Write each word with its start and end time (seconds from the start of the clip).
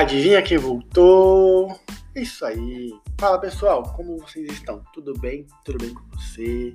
Adivinha 0.00 0.40
quem 0.40 0.56
voltou? 0.56 1.78
Isso 2.16 2.42
aí. 2.46 2.90
Fala 3.18 3.38
pessoal, 3.38 3.82
como 3.94 4.16
vocês 4.16 4.50
estão? 4.50 4.82
Tudo 4.94 5.12
bem? 5.18 5.46
Tudo 5.62 5.76
bem 5.76 5.92
com 5.92 6.02
você? 6.16 6.74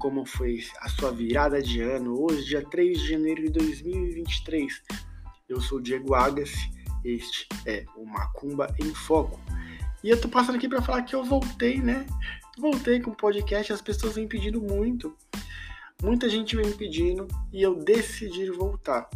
Como 0.00 0.26
foi 0.26 0.58
a 0.80 0.88
sua 0.88 1.12
virada 1.12 1.62
de 1.62 1.80
ano? 1.80 2.20
Hoje, 2.20 2.46
dia 2.46 2.64
3 2.64 2.98
de 2.98 3.10
janeiro 3.10 3.44
de 3.44 3.50
2023. 3.50 4.82
Eu 5.48 5.60
sou 5.60 5.78
o 5.78 5.80
Diego 5.80 6.16
Agassi, 6.16 6.68
este 7.04 7.46
é 7.64 7.84
o 7.96 8.04
Macumba 8.04 8.74
em 8.82 8.92
Foco. 8.92 9.38
E 10.02 10.10
eu 10.10 10.20
tô 10.20 10.28
passando 10.28 10.56
aqui 10.56 10.68
para 10.68 10.82
falar 10.82 11.02
que 11.02 11.14
eu 11.14 11.22
voltei, 11.22 11.78
né? 11.80 12.04
Voltei 12.58 13.00
com 13.00 13.12
o 13.12 13.16
podcast, 13.16 13.72
as 13.72 13.80
pessoas 13.80 14.16
vêm 14.16 14.26
pedindo 14.26 14.60
muito. 14.60 15.16
Muita 16.02 16.28
gente 16.28 16.56
vem 16.56 16.66
me 16.66 16.74
pedindo 16.74 17.28
e 17.52 17.62
eu 17.62 17.76
decidi 17.76 18.50
voltar. 18.50 19.08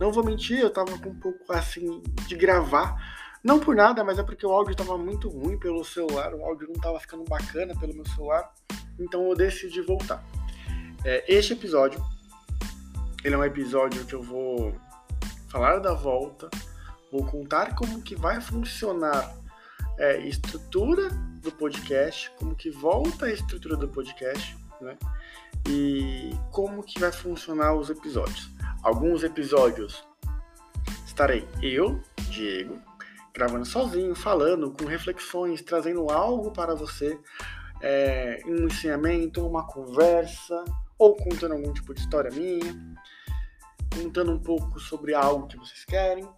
Não 0.00 0.10
vou 0.10 0.24
mentir, 0.24 0.58
eu 0.58 0.70
tava 0.70 0.98
com 0.98 1.10
um 1.10 1.20
pouco 1.20 1.52
assim 1.52 2.02
de 2.26 2.34
gravar. 2.34 2.96
Não 3.44 3.60
por 3.60 3.76
nada, 3.76 4.02
mas 4.02 4.18
é 4.18 4.22
porque 4.22 4.46
o 4.46 4.50
áudio 4.50 4.74
tava 4.74 4.96
muito 4.96 5.28
ruim 5.28 5.58
pelo 5.58 5.84
celular, 5.84 6.34
o 6.34 6.42
áudio 6.42 6.68
não 6.68 6.80
tava 6.80 6.98
ficando 6.98 7.22
bacana 7.24 7.78
pelo 7.78 7.94
meu 7.94 8.06
celular, 8.06 8.50
então 8.98 9.28
eu 9.28 9.36
decidi 9.36 9.82
voltar. 9.82 10.24
É, 11.04 11.24
este 11.28 11.52
episódio, 11.52 12.02
ele 13.22 13.34
é 13.34 13.38
um 13.38 13.44
episódio 13.44 14.04
que 14.06 14.14
eu 14.14 14.22
vou 14.22 14.74
falar 15.48 15.78
da 15.78 15.92
volta, 15.92 16.48
vou 17.12 17.24
contar 17.26 17.74
como 17.74 18.00
que 18.00 18.14
vai 18.14 18.40
funcionar 18.40 19.34
é, 19.98 20.18
estrutura 20.26 21.10
do 21.42 21.52
podcast, 21.52 22.30
como 22.38 22.54
que 22.54 22.70
volta 22.70 23.26
a 23.26 23.32
estrutura 23.32 23.76
do 23.76 23.88
podcast, 23.88 24.56
né? 24.80 24.96
E 25.68 26.30
como 26.50 26.82
que 26.82 26.98
vai 26.98 27.12
funcionar 27.12 27.74
os 27.74 27.90
episódios 27.90 28.50
alguns 28.82 29.22
episódios 29.22 30.04
estarei 31.06 31.46
eu, 31.62 32.00
Diego, 32.30 32.80
gravando 33.34 33.64
sozinho, 33.64 34.14
falando, 34.14 34.72
com 34.72 34.86
reflexões, 34.86 35.62
trazendo 35.62 36.10
algo 36.10 36.50
para 36.50 36.74
você, 36.74 37.18
é, 37.82 38.40
um 38.46 38.66
ensinamento, 38.66 39.46
uma 39.46 39.66
conversa, 39.66 40.64
ou 40.98 41.16
contando 41.16 41.52
algum 41.52 41.72
tipo 41.72 41.94
de 41.94 42.00
história 42.00 42.30
minha, 42.30 42.74
contando 43.94 44.32
um 44.32 44.38
pouco 44.38 44.78
sobre 44.78 45.14
algo 45.14 45.46
que 45.46 45.56
vocês 45.56 45.84
querem. 45.84 46.28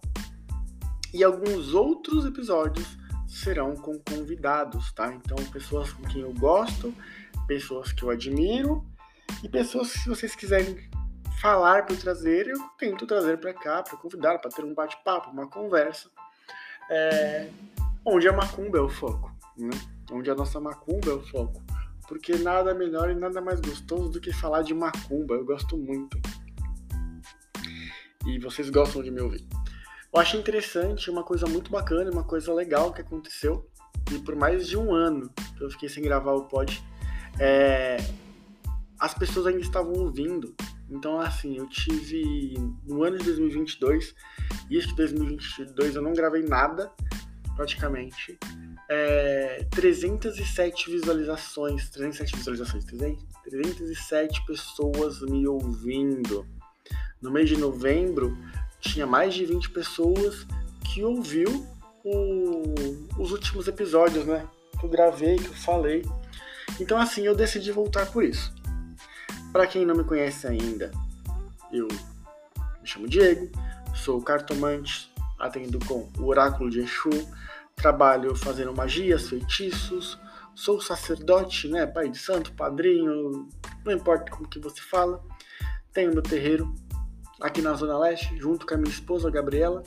E 1.13 1.23
alguns 1.23 1.73
outros 1.73 2.25
episódios 2.25 2.97
serão 3.27 3.75
com 3.75 3.99
convidados, 3.99 4.91
tá? 4.93 5.13
Então, 5.13 5.37
pessoas 5.51 5.91
com 5.91 6.03
quem 6.03 6.21
eu 6.21 6.33
gosto, 6.33 6.93
pessoas 7.47 7.91
que 7.91 8.03
eu 8.03 8.09
admiro 8.09 8.85
e 9.43 9.49
pessoas 9.49 9.91
que, 9.91 9.99
se 9.99 10.09
vocês 10.09 10.35
quiserem 10.35 10.89
falar 11.43 11.85
para 11.85 11.97
trazer, 11.97 12.47
eu 12.47 12.57
tento 12.79 13.05
trazer 13.05 13.37
para 13.37 13.53
cá, 13.53 13.83
para 13.83 13.97
convidar, 13.97 14.39
para 14.39 14.49
ter 14.49 14.63
um 14.63 14.73
bate-papo, 14.73 15.29
uma 15.29 15.45
conversa, 15.45 16.09
é, 16.89 17.49
onde 18.05 18.29
a 18.29 18.31
macumba 18.31 18.77
é 18.77 18.81
o 18.81 18.87
foco, 18.87 19.29
né? 19.57 19.69
onde 20.09 20.31
a 20.31 20.35
nossa 20.35 20.57
macumba 20.61 21.09
é 21.09 21.13
o 21.13 21.21
foco. 21.21 21.61
Porque 22.07 22.37
nada 22.37 22.73
melhor 22.73 23.09
e 23.09 23.15
nada 23.15 23.41
mais 23.41 23.59
gostoso 23.59 24.09
do 24.09 24.21
que 24.21 24.31
falar 24.31 24.61
de 24.61 24.73
macumba, 24.73 25.35
eu 25.35 25.43
gosto 25.43 25.77
muito. 25.77 26.17
E 28.25 28.39
vocês 28.39 28.69
gostam 28.69 29.03
de 29.03 29.11
me 29.11 29.19
ouvir. 29.19 29.45
Eu 30.13 30.21
achei 30.21 30.39
interessante, 30.39 31.11
uma 31.11 31.23
coisa 31.23 31.45
muito 31.45 31.69
bacana, 31.69 32.09
uma 32.09 32.23
coisa 32.23 32.53
legal 32.53 32.93
que 32.93 33.01
aconteceu, 33.01 33.69
e 34.13 34.19
por 34.19 34.33
mais 34.33 34.65
de 34.65 34.77
um 34.77 34.93
ano 34.93 35.29
que 35.57 35.61
eu 35.61 35.69
fiquei 35.71 35.89
sem 35.89 36.03
gravar 36.03 36.31
o 36.35 36.45
pod, 36.45 36.81
é, 37.37 37.97
as 38.97 39.13
pessoas 39.13 39.47
ainda 39.47 39.59
estavam 39.59 39.91
ouvindo 39.93 40.55
então, 40.89 41.19
assim, 41.19 41.57
eu 41.57 41.67
tive 41.67 42.53
no 42.85 43.03
ano 43.03 43.17
de 43.17 43.25
2022 43.25 44.13
e 44.69 44.77
este 44.77 44.95
2022 44.95 45.95
eu 45.95 46.01
não 46.01 46.13
gravei 46.13 46.43
nada, 46.43 46.91
praticamente. 47.55 48.37
É, 48.89 49.65
307 49.71 50.91
visualizações, 50.91 51.89
307 51.89 52.35
visualizações, 52.35 52.85
307 52.85 54.45
pessoas 54.45 55.21
me 55.21 55.47
ouvindo. 55.47 56.45
No 57.21 57.31
mês 57.31 57.47
de 57.47 57.57
novembro, 57.57 58.37
tinha 58.79 59.07
mais 59.07 59.33
de 59.33 59.45
20 59.45 59.69
pessoas 59.69 60.45
que 60.83 61.03
ouviu 61.03 61.65
o, 62.03 62.73
os 63.17 63.31
últimos 63.31 63.67
episódios, 63.67 64.25
né? 64.25 64.45
Que 64.79 64.85
eu 64.85 64.89
gravei, 64.89 65.37
que 65.37 65.47
eu 65.47 65.53
falei. 65.53 66.03
Então, 66.79 66.97
assim, 66.97 67.25
eu 67.25 67.33
decidi 67.33 67.71
voltar 67.71 68.05
por 68.11 68.23
isso. 68.23 68.53
Para 69.53 69.67
quem 69.67 69.85
não 69.85 69.93
me 69.93 70.03
conhece 70.03 70.47
ainda, 70.47 70.89
eu 71.71 71.87
me 71.87 72.87
chamo 72.87 73.07
Diego, 73.07 73.51
sou 73.93 74.19
cartomante, 74.19 75.13
atendo 75.37 75.77
com 75.85 76.09
o 76.17 76.25
oráculo 76.25 76.71
de 76.71 76.79
Exu, 76.79 77.11
trabalho 77.75 78.35
fazendo 78.35 78.73
magias, 78.75 79.29
feitiços, 79.29 80.19
sou 80.55 80.81
sacerdote, 80.81 81.67
né, 81.67 81.85
pai 81.85 82.09
de 82.09 82.17
santo, 82.17 82.51
padrinho, 82.53 83.47
não 83.85 83.93
importa 83.93 84.31
como 84.31 84.49
que 84.49 84.57
você 84.57 84.81
fala. 84.81 85.23
Tenho 85.93 86.11
meu 86.11 86.23
terreiro 86.23 86.73
aqui 87.39 87.61
na 87.61 87.75
Zona 87.75 87.99
Leste, 87.99 88.35
junto 88.39 88.65
com 88.65 88.73
a 88.73 88.77
minha 88.77 88.89
esposa 88.89 89.29
Gabriela. 89.29 89.83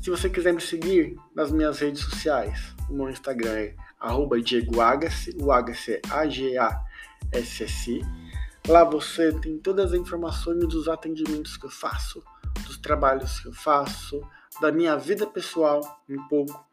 Se 0.00 0.10
você 0.10 0.30
quiser 0.30 0.52
me 0.52 0.60
seguir 0.60 1.16
nas 1.34 1.50
minhas 1.50 1.80
redes 1.80 2.02
sociais, 2.02 2.72
o 2.88 2.92
meu 2.92 3.10
Instagram 3.10 3.50
é 3.50 3.74
arroba 3.98 4.40
Diego 4.40 4.80
Agassi, 4.80 5.36
o 5.40 5.50
Agassi 5.50 5.94
é 5.94 6.00
A-G-A 6.08 6.87
SSI. 7.32 8.02
Lá 8.66 8.84
você 8.84 9.32
tem 9.32 9.58
todas 9.58 9.92
as 9.92 9.98
informações 9.98 10.66
dos 10.66 10.88
atendimentos 10.88 11.56
que 11.56 11.66
eu 11.66 11.70
faço, 11.70 12.22
dos 12.66 12.76
trabalhos 12.78 13.40
que 13.40 13.48
eu 13.48 13.52
faço, 13.52 14.20
da 14.60 14.72
minha 14.72 14.96
vida 14.96 15.26
pessoal 15.26 15.80
um 16.08 16.28
pouco 16.28 16.68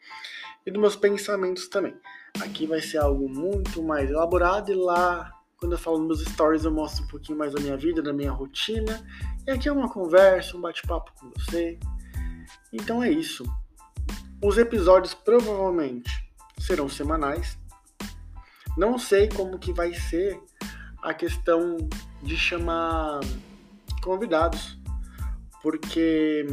e 0.66 0.72
dos 0.72 0.82
meus 0.82 0.96
pensamentos 0.96 1.68
também. 1.68 1.96
Aqui 2.42 2.66
vai 2.66 2.82
ser 2.82 2.98
algo 2.98 3.30
muito 3.30 3.82
mais 3.84 4.10
elaborado 4.10 4.72
e 4.72 4.76
lá, 4.76 5.32
quando 5.58 5.74
eu 5.74 5.78
falo 5.78 6.00
nos 6.00 6.20
meus 6.20 6.34
stories, 6.34 6.66
eu 6.66 6.72
mostro 6.72 7.06
um 7.06 7.08
pouquinho 7.08 7.38
mais 7.38 7.54
da 7.54 7.62
minha 7.62 7.78
vida, 7.78 8.02
da 8.02 8.12
minha 8.12 8.32
rotina. 8.32 9.06
E 9.48 9.52
aqui 9.52 9.70
é 9.70 9.72
uma 9.72 9.90
conversa, 9.90 10.58
um 10.58 10.62
bate-papo 10.62 11.12
com 11.20 11.32
você. 11.38 11.80
Então 12.74 13.02
é 13.02 13.10
isso. 13.10 13.46
Os 14.44 14.58
episódios 14.58 15.14
provavelmente 15.14 16.12
serão 16.60 16.90
semanais. 16.90 17.58
Não 18.78 18.98
sei 18.98 19.30
como 19.30 19.58
que 19.58 19.72
vai 19.72 19.94
ser 19.94 20.40
a 21.02 21.14
questão 21.14 21.78
de 22.22 22.36
chamar 22.36 23.20
convidados, 24.02 24.78
porque 25.62 26.46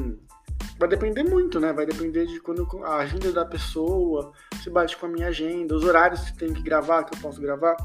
vai 0.78 0.88
depender 0.88 1.22
muito, 1.22 1.58
né? 1.58 1.72
Vai 1.72 1.86
depender 1.86 2.26
de 2.26 2.40
quando 2.40 2.66
a 2.84 2.96
agenda 2.96 3.32
da 3.32 3.44
pessoa 3.44 4.32
se 4.62 4.70
bate 4.70 4.96
com 4.96 5.06
a 5.06 5.08
minha 5.08 5.28
agenda, 5.28 5.74
os 5.74 5.84
horários 5.84 6.20
que 6.22 6.36
tem 6.36 6.52
que 6.52 6.62
gravar, 6.62 7.04
que 7.04 7.16
eu 7.16 7.20
posso 7.20 7.40
gravar, 7.40 7.76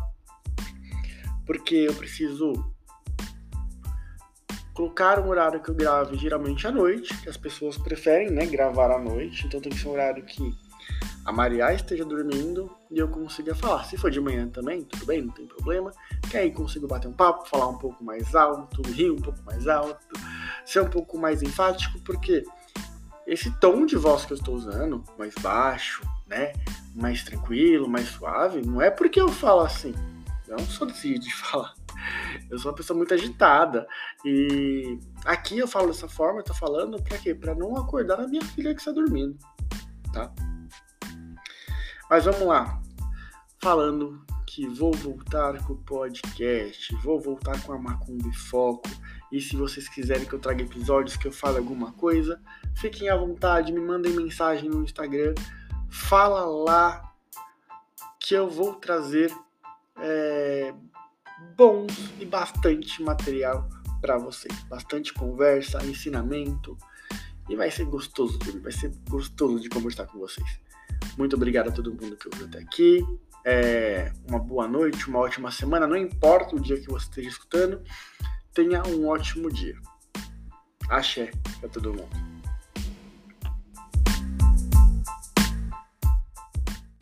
porque 1.45 1.75
eu 1.75 1.93
preciso 1.93 2.53
colocar 4.73 5.19
um 5.19 5.29
horário 5.29 5.59
que 5.59 5.69
eu 5.69 5.75
grave 5.75 6.15
geralmente 6.17 6.67
à 6.67 6.71
noite, 6.71 7.15
que 7.21 7.29
as 7.29 7.37
pessoas 7.37 7.77
preferem, 7.77 8.29
né, 8.29 8.45
gravar 8.45 8.91
à 8.91 8.99
noite, 8.99 9.47
então 9.47 9.59
tem 9.59 9.71
que 9.71 9.79
ser 9.79 9.87
um 9.87 9.91
horário 9.91 10.23
que 10.23 10.55
a 11.27 11.31
Maria 11.31 11.73
esteja 11.73 12.05
dormindo 12.05 12.71
e 12.89 12.97
eu 12.97 13.07
consiga 13.09 13.53
falar. 13.53 13.83
Se 13.83 13.97
for 13.97 14.09
de 14.09 14.21
manhã 14.21 14.47
também, 14.47 14.83
tudo 14.83 15.05
bem, 15.05 15.21
não 15.21 15.33
tem 15.33 15.45
problema. 15.45 15.91
Que 16.29 16.37
aí 16.37 16.51
consigo 16.51 16.87
bater 16.87 17.09
um 17.09 17.13
papo, 17.13 17.49
falar 17.49 17.67
um 17.67 17.77
pouco 17.77 18.01
mais 18.03 18.33
alto, 18.33 18.81
rir 18.83 19.11
um 19.11 19.17
pouco 19.17 19.43
mais 19.43 19.67
alto, 19.67 20.17
ser 20.65 20.81
um 20.81 20.89
pouco 20.89 21.17
mais 21.17 21.43
enfático, 21.43 21.99
porque 21.99 22.43
esse 23.25 23.51
tom 23.59 23.85
de 23.85 23.97
voz 23.97 24.25
que 24.25 24.31
eu 24.31 24.37
estou 24.37 24.55
usando, 24.55 25.03
mais 25.19 25.33
baixo, 25.41 26.01
né, 26.25 26.53
mais 26.95 27.23
tranquilo, 27.23 27.89
mais 27.89 28.07
suave, 28.07 28.65
não 28.65 28.81
é 28.81 28.89
porque 28.89 29.19
eu 29.19 29.27
falo 29.27 29.61
assim. 29.61 29.93
Eu 30.47 30.55
não 30.55 30.65
sou 30.65 30.87
desse 30.87 31.09
jeito 31.09 31.25
de 31.25 31.33
falar. 31.35 31.73
Eu 32.49 32.57
sou 32.57 32.71
uma 32.71 32.77
pessoa 32.77 32.95
muito 32.95 33.13
agitada. 33.13 33.85
E 34.23 34.97
aqui 35.25 35.57
eu 35.57 35.67
falo 35.67 35.87
dessa 35.87 36.07
forma, 36.07 36.39
eu 36.39 36.43
tô 36.43 36.53
falando 36.53 37.03
pra 37.03 37.17
quê? 37.17 37.35
Pra 37.35 37.53
não 37.53 37.75
acordar 37.75 38.21
a 38.21 38.27
minha 38.27 38.45
filha 38.45 38.73
que 38.73 38.79
está 38.79 38.93
dormindo, 38.93 39.37
tá? 40.13 40.31
Mas 42.09 42.25
vamos 42.25 42.41
lá. 42.41 42.81
Falando 43.59 44.21
que 44.45 44.65
vou 44.67 44.93
voltar 44.93 45.61
com 45.65 45.73
o 45.73 45.77
podcast, 45.77 46.95
vou 47.03 47.19
voltar 47.19 47.61
com 47.63 47.73
a 47.73 47.77
Macumba 47.77 48.29
e 48.29 48.33
Foco. 48.33 48.89
E 49.31 49.41
se 49.41 49.57
vocês 49.57 49.89
quiserem 49.89 50.25
que 50.25 50.33
eu 50.33 50.39
traga 50.39 50.63
episódios, 50.63 51.17
que 51.17 51.27
eu 51.27 51.31
fale 51.31 51.57
alguma 51.57 51.91
coisa, 51.91 52.41
fiquem 52.75 53.09
à 53.09 53.17
vontade, 53.17 53.73
me 53.73 53.81
mandem 53.81 54.13
mensagem 54.13 54.69
no 54.69 54.83
Instagram. 54.83 55.35
Fala 55.89 56.45
lá 56.45 57.13
que 58.19 58.33
eu 58.33 58.49
vou 58.49 58.75
trazer 58.75 59.35
é, 59.97 60.73
bons 61.57 61.93
e 62.19 62.25
bastante 62.25 63.03
material 63.03 63.67
para 63.99 64.17
vocês. 64.17 64.53
Bastante 64.63 65.13
conversa, 65.13 65.83
ensinamento. 65.85 66.77
E 67.49 67.55
vai 67.55 67.69
ser 67.69 67.85
gostoso, 67.85 68.39
vai 68.61 68.71
ser 68.71 68.93
gostoso 69.09 69.59
de 69.59 69.69
conversar 69.69 70.05
com 70.05 70.19
vocês. 70.19 70.59
Muito 71.17 71.35
obrigado 71.35 71.69
a 71.69 71.71
todo 71.71 71.91
mundo 71.91 72.15
que 72.15 72.27
ouviu 72.27 72.45
até 72.45 72.59
aqui. 72.59 73.05
É, 73.43 74.11
uma 74.27 74.39
boa 74.39 74.67
noite, 74.67 75.07
uma 75.07 75.19
ótima 75.19 75.49
semana. 75.51 75.87
Não 75.87 75.95
importa 75.95 76.55
o 76.55 76.59
dia 76.59 76.79
que 76.79 76.87
você 76.87 77.05
esteja 77.05 77.29
escutando, 77.29 77.81
tenha 78.53 78.83
um 78.83 79.07
ótimo 79.07 79.51
dia. 79.51 79.75
Axé 80.89 81.31
para 81.59 81.69
todo 81.69 81.93
mundo. 81.93 82.26